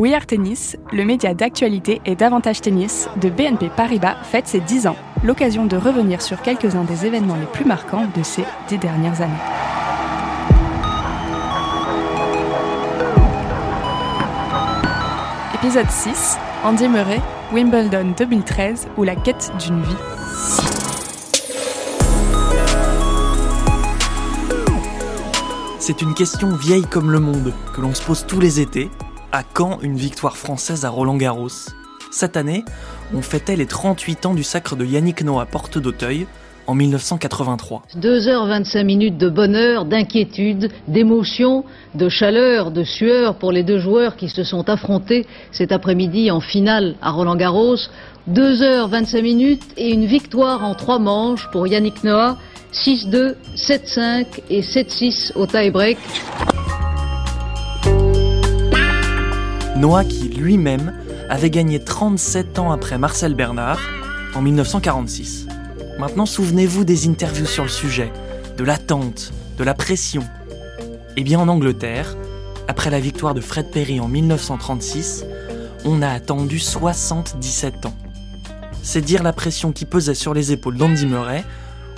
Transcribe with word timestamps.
We 0.00 0.14
Are 0.14 0.24
Tennis, 0.24 0.78
le 0.92 1.04
média 1.04 1.34
d'actualité 1.34 2.00
et 2.06 2.16
d'avantage 2.16 2.62
tennis 2.62 3.06
de 3.20 3.28
BNP 3.28 3.68
Paribas 3.76 4.16
fête 4.22 4.46
ses 4.46 4.60
10 4.60 4.86
ans, 4.86 4.96
l'occasion 5.22 5.66
de 5.66 5.76
revenir 5.76 6.22
sur 6.22 6.40
quelques-uns 6.40 6.84
des 6.84 7.04
événements 7.04 7.36
les 7.36 7.44
plus 7.44 7.66
marquants 7.66 8.06
de 8.16 8.22
ces 8.22 8.44
10 8.68 8.78
dernières 8.78 9.20
années. 9.20 9.34
Épisode 15.56 15.90
6, 15.90 16.38
Andy 16.64 16.88
Murray, 16.88 17.20
Wimbledon 17.52 18.14
2013 18.16 18.88
ou 18.96 19.04
la 19.04 19.16
quête 19.16 19.52
d'une 19.58 19.82
vie. 19.82 19.96
C'est 25.78 26.00
une 26.00 26.14
question 26.14 26.56
vieille 26.56 26.86
comme 26.86 27.10
le 27.10 27.20
monde 27.20 27.52
que 27.74 27.82
l'on 27.82 27.92
se 27.92 28.02
pose 28.02 28.24
tous 28.26 28.40
les 28.40 28.60
étés 28.60 28.88
à 29.32 29.42
quand 29.42 29.80
une 29.82 29.96
victoire 29.96 30.36
française 30.36 30.84
à 30.84 30.90
Roland 30.90 31.16
Garros 31.16 31.48
Cette 32.10 32.36
année, 32.36 32.64
on 33.14 33.22
fêtait 33.22 33.56
les 33.56 33.66
38 33.66 34.26
ans 34.26 34.34
du 34.34 34.42
sacre 34.42 34.76
de 34.76 34.84
Yannick 34.84 35.22
Noah 35.22 35.46
Porte 35.46 35.78
d'Auteuil 35.78 36.26
en 36.66 36.74
1983. 36.74 37.82
2h25 37.96 38.84
minutes 38.84 39.18
de 39.18 39.28
bonheur, 39.28 39.84
d'inquiétude, 39.84 40.70
d'émotion, 40.86 41.64
de 41.94 42.08
chaleur, 42.08 42.70
de 42.70 42.84
sueur 42.84 43.36
pour 43.36 43.50
les 43.50 43.62
deux 43.62 43.78
joueurs 43.78 44.16
qui 44.16 44.28
se 44.28 44.44
sont 44.44 44.68
affrontés 44.68 45.26
cet 45.50 45.72
après-midi 45.72 46.30
en 46.30 46.40
finale 46.40 46.94
à 47.02 47.10
Roland 47.10 47.36
Garros. 47.36 47.76
2h25 48.30 49.22
minutes 49.22 49.64
et 49.76 49.92
une 49.92 50.04
victoire 50.04 50.62
en 50.64 50.74
trois 50.74 50.98
manches 50.98 51.48
pour 51.50 51.66
Yannick 51.66 52.04
Noah, 52.04 52.36
6-2, 52.72 53.34
7-5 53.56 54.26
et 54.50 54.60
7-6 54.60 55.32
au 55.36 55.46
tie-break. 55.46 55.98
Noah 59.80 60.04
qui 60.04 60.28
lui-même 60.28 60.92
avait 61.30 61.48
gagné 61.48 61.82
37 61.82 62.58
ans 62.58 62.70
après 62.70 62.98
Marcel 62.98 63.32
Bernard 63.32 63.80
en 64.34 64.42
1946. 64.42 65.46
Maintenant, 65.98 66.26
souvenez-vous 66.26 66.84
des 66.84 67.08
interviews 67.08 67.46
sur 67.46 67.62
le 67.62 67.70
sujet, 67.70 68.12
de 68.58 68.64
l'attente, 68.64 69.32
de 69.56 69.64
la 69.64 69.72
pression. 69.72 70.22
Eh 71.16 71.24
bien, 71.24 71.40
en 71.40 71.48
Angleterre, 71.48 72.14
après 72.68 72.90
la 72.90 73.00
victoire 73.00 73.32
de 73.32 73.40
Fred 73.40 73.70
Perry 73.70 74.00
en 74.00 74.08
1936, 74.08 75.24
on 75.86 76.02
a 76.02 76.08
attendu 76.10 76.58
77 76.58 77.86
ans. 77.86 77.96
C'est 78.82 79.00
dire 79.00 79.22
la 79.22 79.32
pression 79.32 79.72
qui 79.72 79.86
pesait 79.86 80.14
sur 80.14 80.34
les 80.34 80.52
épaules 80.52 80.76
d'Andy 80.76 81.06
Murray 81.06 81.42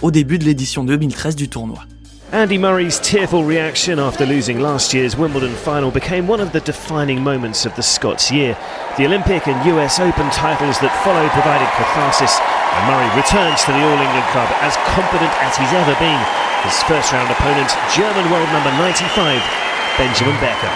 au 0.03 0.13
début 0.13 0.39
de 0.39 0.45
l'édition 0.45 0.85
2013 0.85 1.35
du 1.35 1.49
tournoi. 1.49 1.81
Andy 2.33 2.57
Murray's 2.57 2.99
tearful 2.99 3.45
reaction 3.45 3.99
after 3.99 4.25
losing 4.25 4.59
last 4.59 4.95
year's 4.95 5.15
Wimbledon 5.15 5.53
final 5.53 5.91
became 5.91 6.27
one 6.27 6.41
of 6.41 6.51
the 6.53 6.61
defining 6.61 7.21
moments 7.21 7.67
of 7.67 7.77
the 7.77 7.83
Scots 7.83 8.33
year. 8.33 8.57
The 8.97 9.05
Olympic 9.05 9.47
and 9.47 9.61
US 9.69 10.01
Open 10.01 10.31
titles 10.33 10.81
that 10.81 10.97
followed 11.05 11.29
provided 11.37 11.69
catharsis, 11.77 12.41
and 12.41 12.83
Murray 12.89 13.13
returns 13.21 13.61
to 13.69 13.73
the 13.77 13.85
All 13.85 14.01
England 14.01 14.25
club 14.33 14.49
as 14.65 14.81
confident 14.97 15.29
as 15.45 15.61
he's 15.61 15.77
ever 15.77 15.93
been. 16.01 16.17
His 16.65 16.81
first 16.89 17.13
round 17.13 17.29
opponent, 17.29 17.69
German 17.93 18.25
world 18.33 18.49
number 18.49 18.73
95, 18.81 19.13
Benjamin 20.01 20.41
Becker. 20.41 20.73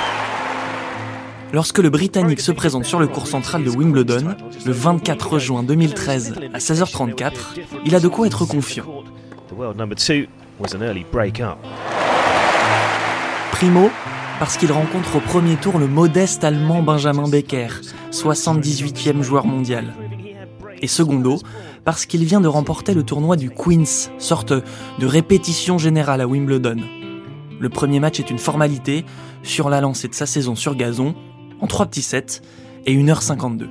Lorsque 1.55 1.79
le 1.79 1.89
Britannique 1.89 2.41
se 2.41 2.53
présente 2.53 2.85
sur 2.85 3.01
le 3.01 3.07
cours 3.07 3.29
central 3.29 3.65
de 3.65 3.71
Wimbledon, 3.71 4.37
le 4.67 4.73
24 4.73 5.39
juin 5.39 5.63
2013 5.63 6.35
à 6.53 6.59
16h34, 6.59 7.33
il 7.87 7.95
a 7.95 8.01
de 8.01 8.09
quoi 8.09 8.27
être 8.27 8.45
confiant. 8.45 8.85
Primo, 13.53 13.91
parce 14.39 14.57
qu'il 14.57 14.73
rencontre 14.73 15.17
au 15.17 15.21
premier 15.21 15.57
tour 15.57 15.79
le 15.79 15.87
modeste 15.87 16.45
allemand 16.45 16.83
Benjamin 16.83 17.29
Becker, 17.29 17.69
78e 18.11 19.23
joueur 19.23 19.47
mondial. 19.47 19.95
Et 20.81 20.87
secondo, 20.87 21.41
parce 21.85 22.07
qu'il 22.07 22.25
vient 22.25 22.41
de 22.41 22.49
remporter 22.49 22.95
le 22.95 23.03
tournoi 23.03 23.37
du 23.37 23.51
Queen's, 23.51 24.11
sorte 24.19 24.53
de 24.53 25.07
répétition 25.07 25.77
générale 25.79 26.21
à 26.23 26.27
Wimbledon. 26.27 26.77
Le 27.61 27.69
premier 27.69 28.01
match 28.01 28.19
est 28.19 28.31
une 28.31 28.39
formalité, 28.39 29.05
sur 29.43 29.69
la 29.69 29.81
lancée 29.81 30.09
de 30.09 30.15
sa 30.15 30.27
saison 30.27 30.55
sur 30.55 30.75
gazon, 30.75 31.15
en 31.61 31.67
3 31.67 31.87
petits 31.87 32.03
sets 32.03 32.41
et 32.87 32.95
1h52. 32.95 33.69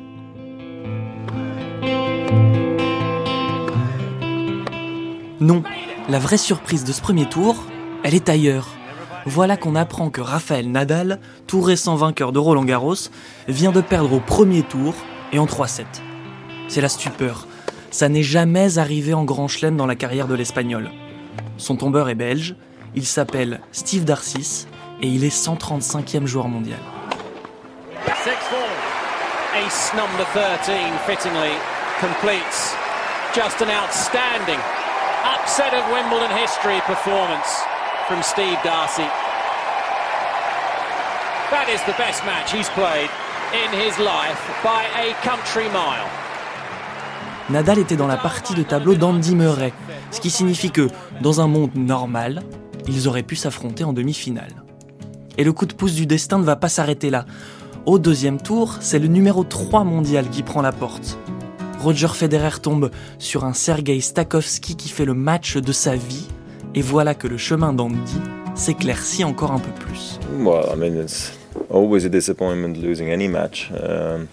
Non, 5.42 5.64
la 6.08 6.20
vraie 6.20 6.38
surprise 6.38 6.84
de 6.84 6.92
ce 6.92 7.02
premier 7.02 7.28
tour, 7.28 7.64
elle 8.04 8.14
est 8.14 8.30
ailleurs. 8.30 8.68
Voilà 9.26 9.58
qu'on 9.58 9.76
apprend 9.76 10.10
que 10.10 10.22
Raphaël 10.22 10.70
Nadal, 10.70 11.20
tout 11.48 11.62
récent 11.62 11.96
vainqueur 11.96 12.32
de 12.32 12.38
Roland 12.38 12.64
Garros, 12.64 13.10
vient 13.48 13.72
de 13.72 13.82
perdre 13.82 14.14
au 14.14 14.20
premier 14.20 14.62
tour 14.62 14.94
et 15.32 15.40
en 15.40 15.46
3-7. 15.46 15.86
C'est 16.68 16.82
la 16.82 16.90
stupeur. 16.90 17.48
Ça 17.90 18.08
n'est 18.10 18.24
jamais 18.24 18.78
arrivé 18.78 19.14
en 19.14 19.24
grand 19.24 19.48
chelem 19.48 19.78
dans 19.78 19.88
la 19.88 19.96
carrière 19.96 20.28
de 20.28 20.36
l'Espagnol. 20.36 20.92
Son 21.58 21.76
tombeur 21.76 22.10
est 22.10 22.16
belge, 22.16 22.56
il 22.94 23.06
s'appelle 23.06 23.62
Steve 23.72 24.06
Darcis 24.06 24.68
et 25.02 25.08
il 25.08 25.24
est 25.24 25.36
135e 25.36 26.26
joueur 26.26 26.48
mondial. 26.48 26.80
Ace 29.56 29.94
number 29.94 30.28
13 30.64 30.76
fittingly 31.08 31.56
completes 32.02 32.76
just 33.34 33.62
an 33.62 33.70
outstanding 33.70 34.60
upset 35.26 35.74
of 35.74 35.84
Wimbledon 35.92 36.30
history 36.38 36.80
performance 36.86 37.64
from 38.08 38.22
Steve 38.22 38.60
Darcy. 38.64 39.10
That 41.50 41.68
is 41.68 41.82
the 41.88 41.98
best 41.98 42.24
match 42.26 42.52
he's 42.54 42.70
played 42.70 43.10
in 43.54 43.72
his 43.74 43.98
life 43.98 44.40
by 44.64 44.84
a 44.96 45.14
country 45.24 45.68
mile. 45.74 46.06
Nadal 47.50 47.80
était 47.80 47.96
dans 47.96 48.08
la 48.08 48.18
partie 48.18 48.54
de 48.54 48.64
tableau 48.64 48.94
d'Andy 48.94 49.36
Murray, 49.36 49.74
ce 50.12 50.20
qui 50.20 50.30
signifie 50.30 50.70
que, 50.70 50.90
dans 51.22 51.42
un 51.42 51.48
monde 51.48 51.76
normal, 51.76 52.44
ils 52.88 53.08
auraient 53.08 53.24
pu 53.24 53.36
s'affronter 53.36 53.84
en 53.84 53.94
demi-finale. 53.94 54.64
Et 55.38 55.44
le 55.44 55.54
coup 55.54 55.66
de 55.66 55.74
pouce 55.74 55.94
du 55.94 56.06
destin 56.06 56.38
ne 56.38 56.44
va 56.44 56.56
pas 56.56 56.70
s'arrêter 56.70 57.10
là. 57.10 57.26
Au 57.88 57.98
deuxième 57.98 58.40
tour, 58.40 58.76
c'est 58.80 59.00
le 59.00 59.08
numéro 59.08 59.44
3 59.44 59.84
mondial 59.84 60.30
qui 60.30 60.44
prend 60.44 60.62
la 60.62 60.72
porte. 60.72 61.18
Roger 61.86 62.08
Federer 62.08 62.60
tombe 62.64 62.90
sur 63.20 63.46
un 63.46 63.54
Sergei 63.54 64.02
Stakhovski 64.02 64.76
qui 64.76 64.90
fait 64.90 65.06
le 65.06 65.14
match 65.14 65.58
de 65.58 65.72
sa 65.72 65.96
vie, 65.96 66.26
et 66.74 66.82
voilà 66.82 67.14
que 67.14 67.28
le 67.28 67.38
chemin 67.38 67.74
d'Andy 67.74 68.20
s'éclaircit 68.56 69.24
encore 69.24 69.52
un 69.52 69.60
peu 69.60 69.70
plus. 69.70 70.20
Well, 70.40 70.66
I 70.74 70.76
mean, 70.76 71.00
it's 71.00 71.38
always 71.70 72.04
a 72.04 72.10
disappointment 72.10 72.82
losing 72.82 73.12
any 73.12 73.28
match 73.28 73.70
um, 73.72 74.28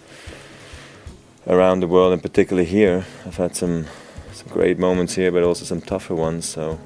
around 1.46 1.80
the 1.80 1.88
world, 1.88 2.14
and 2.14 2.22
particularly 2.22 2.66
here. 2.66 3.04
I've 3.26 3.36
had 3.36 3.54
some 3.54 3.84
some 4.32 4.48
great 4.50 4.78
moments 4.78 5.14
here, 5.14 5.30
but 5.30 5.42
also 5.42 5.66
some 5.66 5.82
tougher 5.82 6.14
ones. 6.14 6.46
So, 6.46 6.78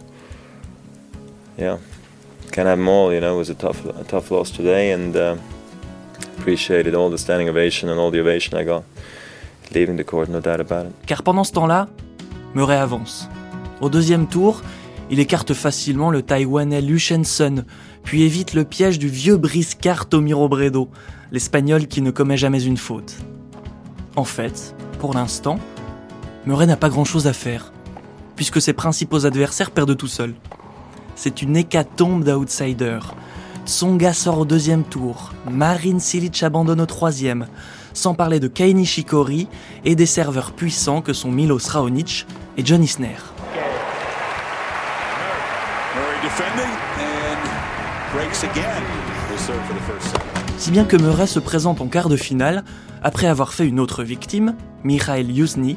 yeah, 1.57 1.79
can't 2.51 2.67
have 2.67 2.79
them 2.79 2.89
all. 2.89 3.13
You 3.13 3.21
know, 3.21 3.37
it 3.37 3.39
was 3.39 3.51
a 3.51 3.55
tough 3.55 3.85
a 3.85 4.03
tough 4.03 4.33
loss 4.33 4.51
today, 4.51 4.91
and 4.91 5.15
uh, 5.15 5.37
appreciated 6.41 6.97
all 6.97 7.09
the 7.09 7.19
standing 7.19 7.49
ovation 7.49 7.89
and 7.89 8.01
all 8.01 8.11
the 8.11 8.19
ovation 8.19 8.59
I 8.59 8.65
got. 8.65 8.83
Car 11.07 11.23
pendant 11.23 11.45
ce 11.45 11.53
temps-là, 11.53 11.89
Murray 12.55 12.77
avance. 12.77 13.29
Au 13.81 13.89
deuxième 13.89 14.27
tour, 14.27 14.63
il 15.11 15.21
écarte 15.21 15.55
facilement 15.55 16.11
le 16.11 16.23
Taïwanais 16.23 16.81
Lu 16.81 16.99
Shensun, 16.99 17.65
puis 18.03 18.23
évite 18.23 18.55
le 18.55 18.65
piège 18.65 18.99
du 18.99 19.09
vieux 19.09 19.37
briscard 19.37 20.09
Tomiro 20.09 20.49
Bredo, 20.49 20.89
l'Espagnol 21.33 21.87
qui 21.87 22.03
ne 22.03 22.11
commet 22.11 22.37
jamais 22.37 22.63
une 22.63 22.77
faute. 22.77 23.17
En 24.17 24.25
fait, 24.25 24.75
pour 24.99 25.15
l'instant, 25.15 25.59
Murray 26.47 26.67
n'a 26.67 26.77
pas 26.77 26.89
grand-chose 26.89 27.27
à 27.27 27.33
faire, 27.33 27.73
puisque 28.35 28.61
ses 28.61 28.73
principaux 28.73 29.27
adversaires 29.27 29.71
perdent 29.71 29.97
tout 29.97 30.07
seuls. 30.07 30.35
C'est 31.15 31.43
une 31.43 31.57
hécatombe 31.57 32.25
d'outsiders. 32.25 33.15
Tsonga 33.67 34.13
sort 34.13 34.39
au 34.39 34.45
deuxième 34.45 34.85
tour, 34.85 35.33
Marin 35.51 35.99
Cilic 35.99 36.41
abandonne 36.45 36.81
au 36.81 36.87
troisième, 36.87 37.47
sans 37.95 38.15
parler 38.15 38.39
de 38.39 38.47
Kei 38.47 38.73
Nishikori 38.73 39.49
et 39.85 39.97
des 39.97 40.07
serveurs 40.07 40.53
puissants 40.53 41.03
que 41.03 41.13
sont 41.13 41.33
Milos 41.33 41.69
Raonic 41.69 42.29
et 42.57 42.65
John 42.65 42.85
Isner. 42.85 43.17
Si 50.59 50.71
bien 50.71 50.85
que 50.85 50.97
Murray 50.97 51.27
se 51.27 51.41
présente 51.41 51.81
en 51.81 51.89
quart 51.89 52.09
de 52.09 52.17
finale 52.17 52.63
après 53.03 53.27
avoir 53.27 53.53
fait 53.53 53.67
une 53.67 53.81
autre 53.81 54.05
victime, 54.05 54.55
Mikhail 54.85 55.27
Yuzny, 55.27 55.77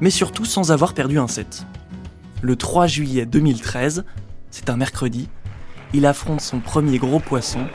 mais 0.00 0.10
surtout 0.10 0.46
sans 0.46 0.72
avoir 0.72 0.94
perdu 0.94 1.18
un 1.18 1.28
set. 1.28 1.66
Le 2.40 2.56
3 2.56 2.86
juillet 2.86 3.26
2013, 3.26 4.04
c'est 4.50 4.70
un 4.70 4.76
mercredi, 4.76 5.28
il 5.94 6.06
affronte 6.06 6.40
son 6.40 6.60
premier 6.60 6.98
gros 6.98 7.20
poisson, 7.20 7.66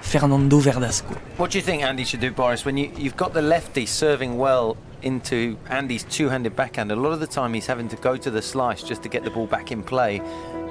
Fernando 0.00 0.58
Verdasco. 0.58 1.14
What 1.38 1.48
do 1.48 1.58
you 1.58 1.64
think 1.64 1.82
Andy 1.82 2.04
should 2.04 2.20
do, 2.20 2.30
Boris, 2.30 2.64
when 2.64 2.76
you, 2.76 2.90
you've 2.96 3.16
got 3.16 3.32
the 3.32 3.42
lefty 3.42 3.86
serving 3.86 4.38
well 4.38 4.76
into 5.02 5.56
Andy's 5.68 6.04
two-handed 6.04 6.54
backhand? 6.56 6.90
A 6.90 6.96
lot 6.96 7.12
of 7.12 7.20
the 7.20 7.26
time 7.26 7.54
he's 7.54 7.68
having 7.68 7.88
to 7.88 7.96
go 7.96 8.16
to 8.16 8.30
the 8.30 8.42
slice 8.42 8.82
just 8.82 9.02
to 9.02 9.08
get 9.08 9.24
the 9.24 9.30
ball 9.30 9.46
back 9.46 9.70
in 9.70 9.82
play, 9.82 10.20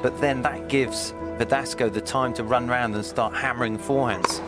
but 0.02 0.20
then 0.20 0.42
that 0.42 0.68
gives 0.70 1.14
Verdasco 1.38 1.92
the 1.92 2.02
time 2.02 2.34
to 2.34 2.44
run 2.44 2.68
round 2.68 2.96
and 2.96 3.04
start 3.04 3.34
hammering 3.34 3.78
forehands. 3.78 4.42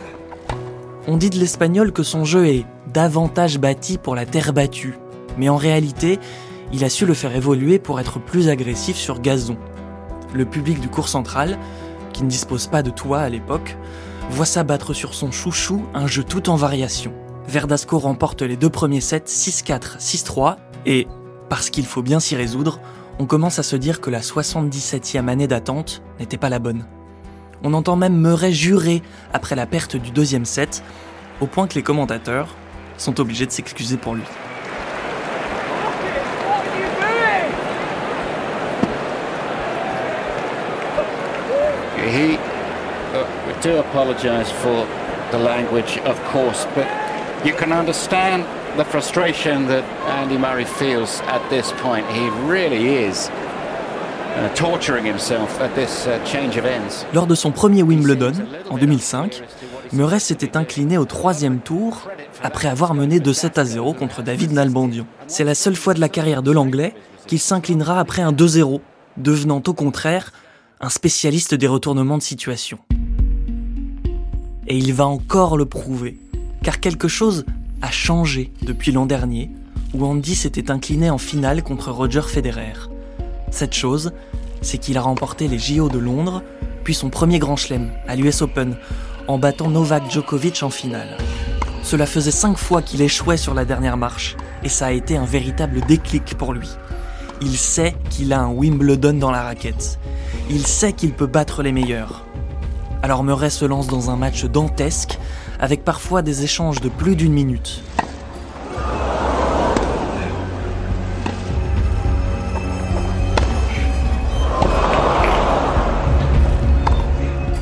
On 1.06 1.16
dit 1.16 1.30
de 1.30 1.38
l'Espagnol 1.38 1.92
que 1.92 2.02
son 2.02 2.24
jeu 2.24 2.46
est 2.46 2.66
davantage 2.92 3.58
bâti 3.58 3.98
pour 3.98 4.14
la 4.14 4.26
terre 4.26 4.52
battue, 4.52 4.94
mais 5.36 5.48
en 5.48 5.56
réalité, 5.56 6.18
il 6.72 6.84
a 6.84 6.88
su 6.88 7.06
le 7.06 7.14
faire 7.14 7.34
évoluer 7.34 7.78
pour 7.78 8.00
être 8.00 8.18
plus 8.18 8.48
agressif 8.48 8.96
sur 8.96 9.20
gazon. 9.20 9.56
Le 10.32 10.44
public 10.44 10.80
du 10.80 10.88
cours 10.88 11.08
central, 11.08 11.58
ne 12.22 12.28
dispose 12.28 12.66
pas 12.66 12.82
de 12.82 12.90
toit 12.90 13.20
à 13.20 13.28
l'époque, 13.28 13.76
voit 14.30 14.46
s'abattre 14.46 14.94
sur 14.94 15.14
son 15.14 15.30
chouchou 15.30 15.84
un 15.94 16.06
jeu 16.06 16.24
tout 16.24 16.48
en 16.48 16.56
variation. 16.56 17.12
Verdasco 17.46 17.98
remporte 17.98 18.42
les 18.42 18.56
deux 18.56 18.70
premiers 18.70 19.00
sets 19.00 19.24
6-4, 19.26 19.98
6-3, 19.98 20.56
et, 20.86 21.06
parce 21.48 21.70
qu'il 21.70 21.86
faut 21.86 22.02
bien 22.02 22.20
s'y 22.20 22.36
résoudre, 22.36 22.80
on 23.18 23.26
commence 23.26 23.58
à 23.58 23.62
se 23.62 23.76
dire 23.76 24.00
que 24.00 24.10
la 24.10 24.20
77e 24.20 25.28
année 25.28 25.46
d'attente 25.46 26.02
n'était 26.18 26.38
pas 26.38 26.48
la 26.48 26.58
bonne. 26.58 26.84
On 27.62 27.74
entend 27.74 27.96
même 27.96 28.16
Murray 28.16 28.52
jurer 28.52 29.02
après 29.32 29.54
la 29.54 29.66
perte 29.66 29.96
du 29.96 30.10
deuxième 30.10 30.44
set, 30.44 30.82
au 31.40 31.46
point 31.46 31.66
que 31.66 31.74
les 31.74 31.82
commentateurs 31.82 32.48
sont 32.98 33.20
obligés 33.20 33.46
de 33.46 33.52
s'excuser 33.52 33.96
pour 33.96 34.14
lui. 34.14 34.24
He, 42.02 42.36
uh, 42.36 43.24
we 43.46 43.54
do 43.62 43.78
apologise 43.78 44.50
for 44.50 44.86
the 45.30 45.38
language, 45.38 45.98
of 46.04 46.20
course, 46.32 46.66
but 46.74 46.86
you 47.44 47.54
can 47.54 47.72
understand 47.72 48.44
the 48.76 48.84
frustration 48.84 49.66
that 49.68 49.84
Andy 50.08 50.36
Murray 50.36 50.64
feels 50.64 51.20
at 51.28 51.40
this 51.48 51.72
point. 51.80 52.04
He 52.10 52.28
really 52.48 53.04
is 53.06 53.30
uh, 54.34 54.48
torturing 54.54 55.04
himself 55.04 55.60
at 55.60 55.74
this 55.74 56.06
uh, 56.06 56.18
change 56.24 56.56
of 56.56 56.64
ends. 56.64 57.06
Lors 57.14 57.26
de 57.26 57.34
son 57.34 57.52
premier 57.52 57.82
Wimbledon, 57.82 58.32
en 58.70 58.78
2005, 58.78 59.42
Murray 59.92 60.20
s'était 60.20 60.56
incliné 60.56 60.98
au 60.98 61.04
troisième 61.04 61.60
tour 61.60 62.08
après 62.42 62.68
avoir 62.68 62.94
mené 62.94 63.18
2-7 63.20 63.60
à 63.60 63.64
0 63.64 63.92
contre 63.92 64.22
David 64.22 64.52
Nalbandian. 64.52 65.04
C'est 65.26 65.44
la 65.44 65.54
seule 65.54 65.76
fois 65.76 65.94
de 65.94 66.00
la 66.00 66.08
carrière 66.08 66.42
de 66.42 66.50
l'Anglais 66.50 66.94
qu'il 67.26 67.38
s'inclinera 67.38 68.00
après 68.00 68.22
un 68.22 68.32
2-0, 68.32 68.80
devenant 69.18 69.62
au 69.66 69.72
contraire 69.74 70.32
un 70.84 70.88
spécialiste 70.88 71.54
des 71.54 71.68
retournements 71.68 72.18
de 72.18 72.22
situation. 72.22 72.78
Et 74.66 74.76
il 74.76 74.92
va 74.92 75.06
encore 75.06 75.56
le 75.56 75.64
prouver, 75.64 76.18
car 76.64 76.80
quelque 76.80 77.06
chose 77.06 77.44
a 77.82 77.92
changé 77.92 78.52
depuis 78.62 78.90
l'an 78.90 79.06
dernier, 79.06 79.52
où 79.94 80.04
Andy 80.04 80.34
s'était 80.34 80.72
incliné 80.72 81.08
en 81.08 81.18
finale 81.18 81.62
contre 81.62 81.92
Roger 81.92 82.22
Federer. 82.22 82.72
Cette 83.52 83.74
chose, 83.74 84.12
c'est 84.60 84.78
qu'il 84.78 84.98
a 84.98 85.02
remporté 85.02 85.46
les 85.46 85.58
JO 85.60 85.88
de 85.88 85.98
Londres, 85.98 86.42
puis 86.82 86.94
son 86.94 87.10
premier 87.10 87.38
grand 87.38 87.56
chelem 87.56 87.92
à 88.08 88.16
l'US 88.16 88.42
Open, 88.42 88.76
en 89.28 89.38
battant 89.38 89.70
Novak 89.70 90.10
Djokovic 90.10 90.64
en 90.64 90.70
finale. 90.70 91.16
Cela 91.84 92.06
faisait 92.06 92.32
cinq 92.32 92.58
fois 92.58 92.82
qu'il 92.82 93.02
échouait 93.02 93.36
sur 93.36 93.54
la 93.54 93.64
dernière 93.64 93.96
marche, 93.96 94.36
et 94.64 94.68
ça 94.68 94.86
a 94.86 94.92
été 94.92 95.16
un 95.16 95.26
véritable 95.26 95.80
déclic 95.82 96.34
pour 96.36 96.52
lui. 96.52 96.68
Il 97.40 97.56
sait 97.56 97.94
qu'il 98.10 98.32
a 98.32 98.40
un 98.40 98.50
Wimbledon 98.50 99.12
dans 99.12 99.30
la 99.30 99.44
raquette. 99.44 100.00
Il 100.50 100.66
sait 100.66 100.92
qu'il 100.92 101.12
peut 101.12 101.26
battre 101.26 101.62
les 101.62 101.72
meilleurs. 101.72 102.24
Alors 103.02 103.24
Murray 103.24 103.50
se 103.50 103.64
lance 103.64 103.86
dans 103.86 104.10
un 104.10 104.16
match 104.16 104.44
dantesque, 104.44 105.18
avec 105.58 105.84
parfois 105.84 106.22
des 106.22 106.44
échanges 106.44 106.80
de 106.80 106.88
plus 106.88 107.16
d'une 107.16 107.32
minute. 107.32 107.82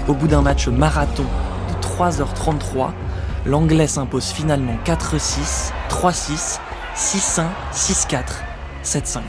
Au 0.08 0.14
bout 0.14 0.26
d'un 0.26 0.42
match 0.42 0.66
marathon 0.66 1.22
de 1.22 1.86
3h33, 1.86 2.90
l'Anglais 3.46 3.86
s'impose 3.86 4.26
finalement 4.26 4.74
4-6, 4.84 5.72
3-6, 5.88 6.58
6-1, 6.96 7.44
6-4, 7.72 8.24
7-5. 8.84 9.20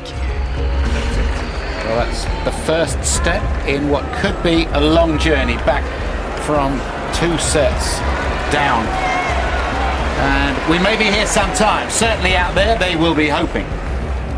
Well, 1.85 2.05
that's 2.05 2.25
the 2.45 2.51
first 2.65 3.03
step 3.03 3.43
in 3.67 3.89
what 3.89 4.03
could 4.21 4.41
be 4.43 4.65
a 4.73 4.79
long 4.79 5.17
journey 5.19 5.57
back 5.65 5.83
from 6.45 6.79
two 7.13 7.37
sets 7.39 7.99
down. 8.51 8.85
And 10.19 10.55
we 10.69 10.77
may 10.79 10.95
be 10.95 11.05
here 11.05 11.25
sometime. 11.25 11.89
Certainly 11.89 12.35
out 12.35 12.53
there, 12.53 12.77
they 12.77 12.95
will 12.95 13.15
be 13.15 13.27
hoping 13.27 13.65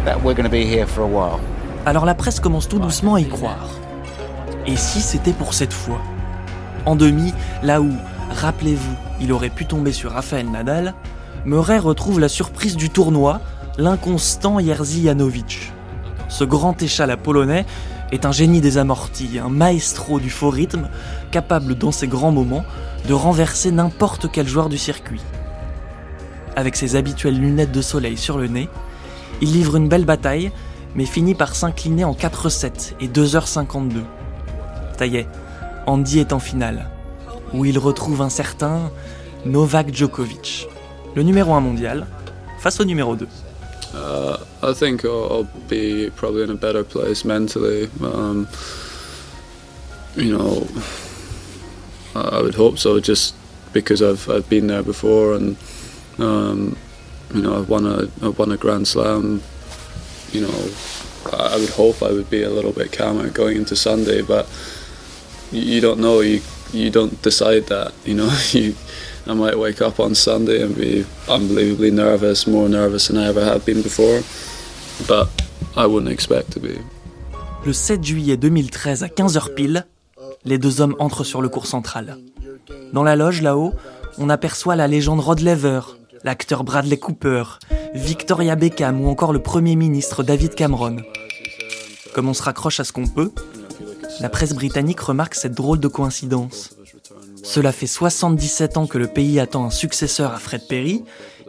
that 0.06 0.16
we're 0.24 0.34
going 0.34 0.46
to 0.46 0.50
be 0.50 0.66
here 0.66 0.88
for 0.88 1.02
a 1.02 1.08
while. 1.08 1.42
Alors 1.86 2.06
la 2.06 2.16
presse 2.16 2.40
commence 2.40 2.70
tout 2.70 2.80
doucement 2.80 3.16
à 3.16 3.20
y 3.20 3.28
croire. 3.28 3.68
Et 4.66 4.78
si 4.78 5.02
c'était 5.02 5.34
pour 5.34 5.54
cette 5.54 5.74
fois? 5.74 6.00
En 6.86 6.96
demi, 6.96 7.34
là 7.62 7.82
où, 7.82 7.92
rappelez-vous, 8.32 8.96
il 9.20 9.34
aurait 9.34 9.50
pu 9.50 9.66
tomber 9.66 9.92
sur 9.92 10.12
Rafael 10.14 10.50
Nadal, 10.50 10.94
Murray 11.44 11.78
retrouve 11.78 12.22
la 12.22 12.30
surprise 12.30 12.78
du 12.78 12.90
tournoi, 12.90 13.42
l'inconstant 13.78 14.60
Jerzy 14.60 15.04
Janowicz. 15.04 15.73
Ce 16.34 16.44
grand 16.44 16.82
échalas 16.82 17.16
polonais 17.16 17.64
est 18.12 18.26
un 18.26 18.32
génie 18.32 18.60
des 18.60 18.80
amortis, 18.80 19.38
un 19.38 19.50
maestro 19.50 20.20
du 20.20 20.32
faux 20.32 20.50
rythme, 20.50 20.90
capable 21.30 21.76
dans 21.76 21.92
ses 21.92 22.08
grands 22.08 22.32
moments 22.32 22.66
de 23.08 23.14
renverser 23.14 23.70
n'importe 23.70 24.32
quel 24.32 24.48
joueur 24.48 24.68
du 24.68 24.80
circuit. 24.80 25.22
Avec 26.56 26.76
ses 26.76 26.96
habituelles 26.96 27.40
lunettes 27.40 27.72
de 27.72 27.84
soleil 27.84 28.18
sur 28.18 28.40
le 28.40 28.48
nez, 28.48 28.68
il 29.42 29.54
livre 29.54 29.76
une 29.76 29.88
belle 29.88 30.06
bataille, 30.06 30.52
mais 30.96 31.06
finit 31.06 31.36
par 31.36 31.54
s'incliner 31.54 32.04
en 32.04 32.14
4-7 32.14 32.94
et 33.00 33.08
2h52. 33.08 34.02
Ça 34.98 35.06
y 35.06 35.28
Andy 35.86 36.18
est 36.18 36.34
en 36.34 36.40
finale, 36.40 36.90
où 37.54 37.64
il 37.64 37.78
retrouve 37.78 38.24
un 38.24 38.30
certain 38.30 38.90
Novak 39.46 39.94
Djokovic, 39.94 40.68
le 41.14 41.22
numéro 41.22 41.54
1 41.54 41.60
mondial, 41.60 42.08
face 42.58 42.80
au 42.80 42.86
numéro 42.86 43.16
2. 43.16 43.28
Uh, 43.94 43.98
I 44.64 44.74
think 44.74 45.04
I'll, 45.04 45.32
I'll 45.32 45.50
be 45.68 46.10
probably 46.16 46.44
in 46.44 46.50
a 46.50 46.56
better 46.56 46.84
place 46.84 47.26
mentally. 47.26 47.90
Um, 48.02 48.48
you 50.16 50.38
know, 50.38 50.68
I 52.16 52.42
would 52.42 52.56
hope 52.56 52.78
so, 52.80 53.00
just 53.00 53.36
because 53.74 54.02
I've 54.02 54.30
I've 54.30 54.48
been 54.50 54.68
there 54.68 54.84
before, 54.84 55.34
and 55.34 55.58
um, 56.18 56.78
you 57.34 57.42
know 57.42 57.60
I've 57.60 57.70
won 57.70 57.86
a 57.86 58.04
I've 58.26 58.40
won 58.40 58.52
a 58.52 58.58
Grand 58.58 58.88
Slam. 58.88 59.42
You 60.32 60.42
know, 60.42 60.70
I 61.34 61.58
would 61.58 61.70
hope 61.70 62.02
I 62.02 62.12
would 62.12 62.30
be 62.30 62.44
a 62.44 62.50
little 62.50 62.72
bit 62.72 62.92
calmer 62.92 63.30
going 63.30 63.58
into 63.58 63.76
Sunday, 63.76 64.22
but 64.22 64.48
you, 65.52 65.62
you 65.62 65.82
don't 65.82 66.00
know. 66.00 66.22
You 66.22 66.42
you 66.72 66.90
don't 66.90 67.22
decide 67.22 67.68
that. 67.68 67.94
You 68.06 68.14
know, 68.14 68.40
you 68.52 68.76
I 69.26 69.34
might 69.34 69.58
wake 69.58 69.82
up 69.82 70.00
on 70.00 70.16
Sunday 70.16 70.62
and 70.62 70.76
be 70.76 71.06
unbelievably 71.30 71.92
nervous, 71.92 72.46
more 72.46 72.68
nervous 72.68 73.08
than 73.08 73.18
I 73.18 73.28
ever 73.28 73.44
have 73.44 73.66
been 73.66 73.82
before, 73.82 74.22
but 75.08 75.28
I 75.76 75.86
wouldn't 75.86 76.12
expect 76.12 76.52
to 76.54 76.60
be. 76.60 76.80
Le 77.66 77.74
7 77.74 78.04
juillet 78.04 78.38
2013 78.38 79.04
à 79.04 79.08
15h 79.08 79.54
pile, 79.54 79.86
les 80.46 80.58
deux 80.58 80.82
hommes 80.82 80.96
entrent 81.00 81.24
sur 81.24 81.42
le 81.42 81.50
cours 81.50 81.68
central. 81.68 82.18
Dans 82.92 83.04
la 83.04 83.16
loge 83.16 83.42
là-haut, 83.42 83.74
on 84.18 84.30
aperçoit 84.30 84.76
la 84.76 84.88
légende 84.88 85.20
Rod 85.20 85.40
Laver, 85.40 85.82
l'acteur 86.24 86.64
Bradley 86.64 86.98
Cooper, 86.98 87.44
Victoria 87.94 88.56
Beckham 88.56 89.02
ou 89.02 89.10
encore 89.10 89.34
le 89.34 89.40
Premier 89.40 89.76
ministre 89.76 90.24
David 90.24 90.56
Cameron. 90.56 90.98
Comme 92.14 92.30
on 92.30 92.34
se 92.34 92.44
raccroche 92.44 92.80
à 92.80 92.84
ce 92.84 92.92
qu'on 92.92 93.08
peut, 93.08 93.32
la 94.20 94.30
presse 94.30 94.54
britannique 94.54 95.00
remarque 95.00 95.36
cette 95.36 95.54
drôle 95.54 95.80
de 95.80 95.88
coïncidence. 95.88 96.76
Cela 97.44 97.72
fait 97.72 97.88
77 97.88 98.78
ans 98.78 98.88
que 98.88 98.98
le 98.98 99.08
pays 99.08 99.40
attend 99.40 99.66
un 99.66 99.70
successeur 99.70 100.34
à 100.34 100.38
Fred 100.38 100.62
Perry, 100.68 101.04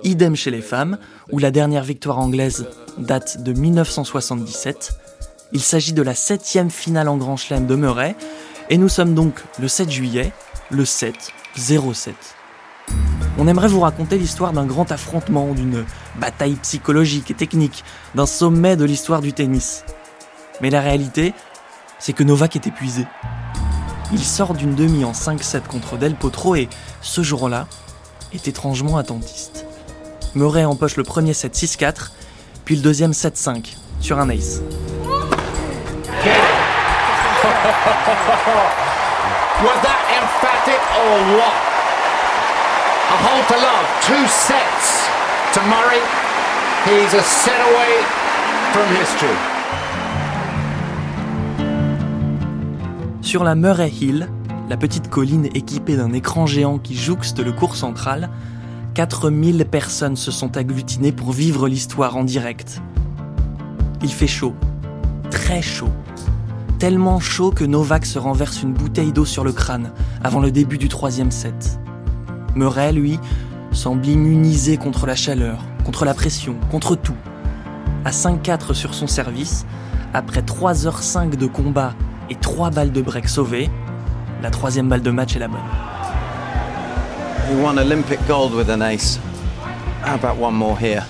idem 0.05 0.37
chez 0.37 0.51
les 0.51 0.61
femmes, 0.61 0.99
où 1.33 1.39
la 1.39 1.51
dernière 1.51 1.83
victoire 1.83 2.19
anglaise 2.19 2.67
date 2.99 3.43
de 3.43 3.53
1977. 3.53 4.99
Il 5.53 5.61
s'agit 5.61 5.93
de 5.93 6.03
la 6.03 6.15
septième 6.15 6.71
finale 6.71 7.09
en 7.09 7.17
Grand 7.17 7.37
Chelem 7.37 7.67
de 7.67 7.75
Murray, 7.75 8.15
et 8.71 8.79
nous 8.79 8.89
sommes 8.89 9.15
donc 9.15 9.43
le 9.59 9.69
7 9.69 9.91
juillet, 9.91 10.33
le 10.71 10.85
7 10.85 11.33
07. 11.57 12.15
On 13.39 13.49
aimerait 13.49 13.69
vous 13.69 13.81
raconter 13.81 14.19
l'histoire 14.19 14.53
d'un 14.53 14.67
grand 14.67 14.93
affrontement, 14.93 15.55
d'une 15.55 15.85
bataille 16.21 16.55
psychologique 16.55 17.31
et 17.31 17.35
technique, 17.35 17.85
d'un 18.15 18.27
sommet 18.27 18.77
de 18.77 18.85
l'histoire 18.85 19.21
du 19.21 19.33
tennis. 19.33 19.85
Mais 20.61 20.71
la 20.71 20.81
réalité, 20.81 21.35
c'est 21.99 22.13
que 22.13 22.23
Novak 22.23 22.55
est 22.57 22.67
épuisé. 22.67 23.07
Il 24.13 24.23
sort 24.23 24.55
d'une 24.55 24.75
demi 24.75 25.05
en 25.05 25.13
5-7 25.13 25.63
contre 25.63 25.97
Del 25.97 26.15
Potro 26.15 26.55
et, 26.55 26.69
ce 27.01 27.23
jour-là, 27.23 27.67
est 28.33 28.47
étrangement 28.47 28.97
attentiste. 28.97 29.67
Murray 30.35 30.65
empoche 30.65 30.97
le 30.97 31.05
premier 31.05 31.33
set 31.33 31.55
6-4, 31.55 32.11
puis 32.65 32.75
le 32.75 32.83
deuxième 32.83 33.13
7-5, 33.13 33.77
sur 34.01 34.19
un 34.19 34.29
ace. 34.31 34.63
Was 39.63 39.79
that 39.83 40.01
emphatic 40.11 40.81
or 40.99 41.19
what? 41.37 41.55
A 43.11 43.17
hole 43.23 43.45
to 43.47 43.55
love, 43.55 43.87
two 44.03 44.27
sets 44.27 45.07
to 45.53 45.61
Murray. 45.69 46.03
He's 46.85 47.15
a 47.15 47.23
set 47.23 47.61
away 47.61 48.03
from 48.73 48.87
history. 48.97 49.37
Sur 53.23 53.45
la 53.45 53.55
Murray 53.55 53.91
Hill, 53.91 54.29
la 54.69 54.77
petite 54.77 55.09
colline 55.11 55.47
équipée 55.55 55.97
d'un 55.97 56.13
écran 56.13 56.47
géant 56.47 56.79
qui 56.79 56.97
jouxte 56.97 57.39
le 57.39 57.53
cours 57.53 57.77
central, 57.77 58.31
4000 58.95 59.65
personnes 59.65 60.15
se 60.15 60.31
sont 60.31 60.57
agglutinées 60.57 61.11
pour 61.11 61.33
vivre 61.33 61.67
l'histoire 61.67 62.17
en 62.17 62.23
direct. 62.23 62.81
Il 64.03 64.13
fait 64.13 64.29
chaud, 64.29 64.55
très 65.33 65.63
chaud. 65.63 65.91
Tellement 66.79 67.19
chaud 67.19 67.51
que 67.51 67.65
Novak 67.65 68.07
se 68.07 68.21
renverse 68.21 68.63
une 68.63 68.73
bouteille 68.73 69.13
d'eau 69.13 69.25
sur 69.25 69.43
le 69.43 69.51
crâne 69.51 69.91
avant 70.23 70.39
le 70.39 70.53
début 70.53 70.79
du 70.79 70.89
troisième 70.89 71.33
set. 71.33 71.81
Murray, 72.55 72.93
lui, 72.93 73.19
semble 73.73 74.07
immunisé 74.07 74.77
contre 74.77 75.07
la 75.07 75.17
chaleur, 75.17 75.59
contre 75.85 76.05
la 76.05 76.15
pression, 76.15 76.55
contre 76.71 76.95
tout. 76.95 77.17
À 78.05 78.13
5-4 78.13 78.75
sur 78.75 78.95
son 78.95 79.09
service, 79.09 79.67
après 80.13 80.43
3h05 80.43 81.37
de 81.37 81.47
combat 81.47 81.95
et 82.31 82.37
3 82.37 82.71
balles 82.71 82.93
de 82.93 83.03
break 83.03 83.29
sauvées, 83.29 83.71
la 84.41 84.51
troisième 84.51 84.89
balle 84.89 85.03
de 85.03 85.11
match 85.11 85.35
est 85.35 85.41
la 85.41 85.49
bonne. 85.49 85.59
He 87.49 87.55
won 87.57 87.79
Olympic 87.79 88.19
gold 88.27 88.55
with 88.55 88.71
an 88.71 88.83
ace. 88.83 89.17
How 90.01 90.15
about 90.15 90.37
one 90.37 90.55
more 90.55 90.79
here? 90.79 91.07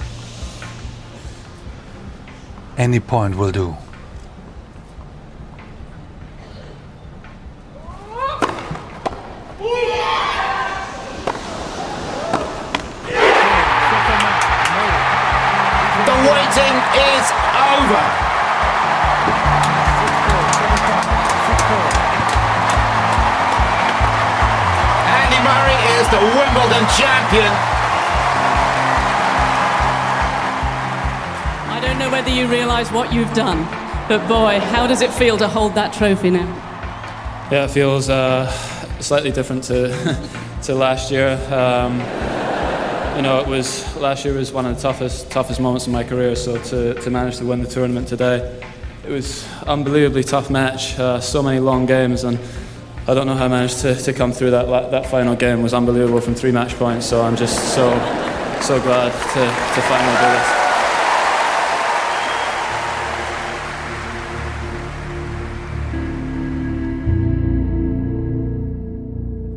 Any 2.77 3.01
point 3.01 3.37
will 3.37 3.53
do. 3.53 3.77
The 26.15 26.21
Wimbledon 26.21 26.87
champion. 26.97 27.53
I 31.75 31.81
don't 31.83 31.99
know 31.99 32.09
whether 32.09 32.31
you 32.31 32.47
realise 32.47 32.89
what 32.93 33.13
you've 33.13 33.33
done, 33.35 33.65
but 34.07 34.25
boy, 34.29 34.61
how 34.61 34.87
does 34.87 35.03
it 35.03 35.13
feel 35.13 35.37
to 35.39 35.49
hold 35.49 35.75
that 35.75 35.93
trophy 35.93 36.31
now? 36.31 36.47
Yeah, 37.51 37.65
it 37.65 37.73
feels 37.73 38.09
uh, 38.09 38.49
slightly 39.01 39.33
different 39.33 39.65
to 39.65 39.91
to 40.63 40.75
last 40.77 41.11
year. 41.11 41.33
Um, 41.51 41.99
you 43.17 43.23
know, 43.23 43.41
it 43.41 43.49
was 43.49 43.97
last 43.97 44.25
year 44.25 44.35
was 44.35 44.53
one 44.53 44.67
of 44.67 44.77
the 44.77 44.83
toughest 44.83 45.33
toughest 45.33 45.59
moments 45.59 45.89
in 45.89 45.93
my 45.93 46.05
career. 46.05 46.37
So 46.37 46.63
to, 46.63 46.95
to 46.95 47.11
manage 47.11 47.39
to 47.39 47.45
win 47.45 47.61
the 47.61 47.69
tournament 47.69 48.07
today, 48.07 48.63
it 49.05 49.11
was 49.11 49.45
unbelievably 49.67 50.23
tough 50.23 50.49
match. 50.49 50.97
Uh, 50.97 51.19
so 51.19 51.43
many 51.43 51.59
long 51.59 51.87
games, 51.87 52.23
and 52.23 52.39
I 53.07 53.13
don't 53.13 53.27
know 53.27 53.35
how 53.35 53.45
I 53.45 53.49
managed 53.49 53.81
to, 53.81 53.95
to 53.95 54.13
come 54.15 54.33
through 54.33 54.51
that 54.53 54.67
that 54.91 55.07
final 55.07 55.37
game. 55.37 55.63
was 55.63 55.75
unbelievable 55.75 56.23
from 56.23 56.35
three 56.35 56.53
match 56.53 56.75
points. 56.79 57.05
So 57.05 57.21
I'm 57.21 57.37
just 57.37 57.75
so 57.75 57.93
so 58.63 58.81
glad 58.81 59.13
to, 59.13 59.41
to 59.75 59.81
finally 59.83 60.17
do 60.17 60.31
this. 60.33 60.65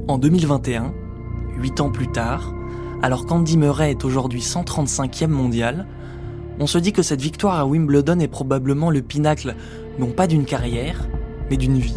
En 0.10 0.18
2021, 0.18 0.94
8 1.58 1.80
ans 1.80 1.92
plus 1.92 2.08
tard, 2.12 2.54
alors 3.01 3.25
qu'Andy 3.27 3.56
Murray 3.56 3.92
est 3.92 4.04
aujourd'hui 4.04 4.42
135e 4.42 5.27
mondial, 5.27 5.88
on 6.60 6.68
se 6.68 6.77
dit 6.77 6.92
que 6.92 7.01
cette 7.01 7.22
victoire 7.22 7.60
à 7.60 7.66
Wimbledon 7.66 8.20
est 8.20 8.27
probablement 8.27 8.89
le 8.89 9.01
pinacle, 9.01 9.56
non 10.00 10.08
pas 10.08 10.27
d'une 10.27 10.44
carrière, 10.44 11.08
mais 11.50 11.56
d'une 11.56 11.77
vie. 11.77 11.96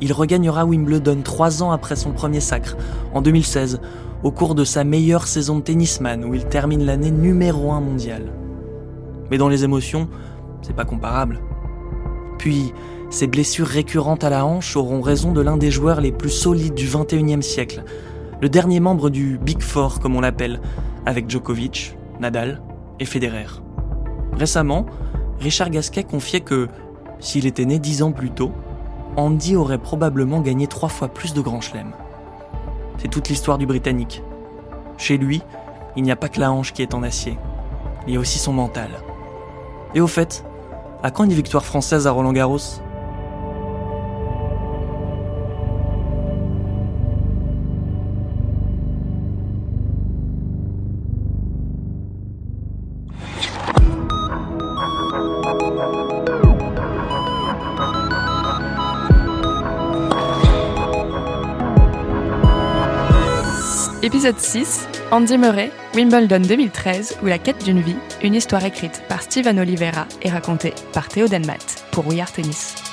Il 0.00 0.12
regagnera 0.12 0.64
Wimbledon 0.64 1.22
trois 1.22 1.62
ans 1.62 1.72
après 1.72 1.96
son 1.96 2.12
premier 2.12 2.40
sacre, 2.40 2.76
en 3.14 3.20
2016, 3.20 3.80
au 4.22 4.30
cours 4.30 4.54
de 4.54 4.64
sa 4.64 4.84
meilleure 4.84 5.26
saison 5.26 5.56
de 5.56 5.62
tennisman 5.62 6.24
où 6.24 6.34
il 6.34 6.44
termine 6.44 6.84
l'année 6.84 7.10
numéro 7.10 7.72
1 7.72 7.80
mondial. 7.80 8.32
Mais 9.30 9.38
dans 9.38 9.48
les 9.48 9.64
émotions, 9.64 10.08
c'est 10.62 10.74
pas 10.74 10.84
comparable. 10.84 11.40
Puis, 12.38 12.72
ces 13.10 13.26
blessures 13.26 13.66
récurrentes 13.66 14.22
à 14.22 14.30
la 14.30 14.44
hanche 14.44 14.76
auront 14.76 15.00
raison 15.00 15.32
de 15.32 15.40
l'un 15.40 15.56
des 15.56 15.70
joueurs 15.70 16.00
les 16.00 16.12
plus 16.12 16.30
solides 16.30 16.74
du 16.74 16.86
21e 16.86 17.42
siècle, 17.42 17.82
le 18.40 18.48
dernier 18.48 18.80
membre 18.80 19.10
du 19.10 19.38
Big 19.38 19.60
Four 19.62 19.98
comme 19.98 20.14
on 20.14 20.20
l'appelle, 20.20 20.60
avec 21.06 21.28
Djokovic, 21.28 21.96
Nadal 22.20 22.60
et 23.00 23.04
Federer. 23.04 23.46
Récemment, 24.32 24.86
Richard 25.40 25.70
Gasquet 25.70 26.04
confiait 26.04 26.40
que, 26.40 26.68
s'il 27.18 27.46
était 27.46 27.64
né 27.64 27.78
dix 27.78 28.02
ans 28.02 28.12
plus 28.12 28.30
tôt, 28.30 28.52
Andy 29.18 29.56
aurait 29.56 29.78
probablement 29.78 30.40
gagné 30.40 30.68
trois 30.68 30.88
fois 30.88 31.08
plus 31.08 31.34
de 31.34 31.40
grands 31.40 31.60
chelems. 31.60 31.92
C'est 32.98 33.08
toute 33.08 33.28
l'histoire 33.28 33.58
du 33.58 33.66
Britannique. 33.66 34.22
Chez 34.96 35.18
lui, 35.18 35.42
il 35.96 36.04
n'y 36.04 36.12
a 36.12 36.16
pas 36.16 36.28
que 36.28 36.38
la 36.38 36.52
hanche 36.52 36.72
qui 36.72 36.82
est 36.82 36.94
en 36.94 37.02
acier, 37.02 37.36
il 38.06 38.14
y 38.14 38.16
a 38.16 38.20
aussi 38.20 38.38
son 38.38 38.52
mental. 38.52 38.90
Et 39.96 40.00
au 40.00 40.06
fait, 40.06 40.44
à 41.02 41.10
quand 41.10 41.24
une 41.24 41.32
victoire 41.32 41.64
française 41.64 42.06
à 42.06 42.12
Roland 42.12 42.32
Garros 42.32 42.60
Épisode 64.00 64.38
6, 64.38 64.86
Andy 65.10 65.36
Murray, 65.36 65.72
Wimbledon 65.96 66.38
2013 66.38 67.18
ou 67.20 67.26
La 67.26 67.38
quête 67.38 67.64
d'une 67.64 67.80
vie, 67.80 67.96
une 68.22 68.34
histoire 68.34 68.64
écrite 68.64 69.02
par 69.08 69.22
Steven 69.22 69.58
Oliveira 69.58 70.06
et 70.22 70.30
racontée 70.30 70.72
par 70.92 71.08
Théo 71.08 71.26
Denmat 71.26 71.58
pour 71.90 72.06
We 72.06 72.20
Tennis. 72.32 72.87